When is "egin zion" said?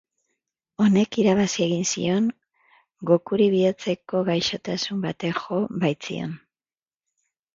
1.65-2.29